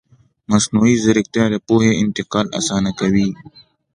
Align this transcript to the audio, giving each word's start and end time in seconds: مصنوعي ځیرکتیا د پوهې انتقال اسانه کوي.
مصنوعي 0.51 0.95
ځیرکتیا 1.03 1.45
د 1.51 1.55
پوهې 1.67 1.91
انتقال 2.03 2.45
اسانه 2.59 2.91
کوي. 2.99 3.29